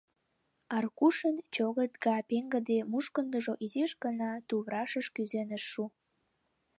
—Аркушын 0.75 1.35
чӧгыт 1.53 1.93
гай 2.05 2.21
пеҥгыде 2.29 2.77
мушкындыжо 2.91 3.53
изиш 3.65 3.91
гына 4.03 4.31
туврашыш 4.47 5.07
кӱзен 5.15 5.49
ыш 5.57 5.63
шу. 5.71 5.83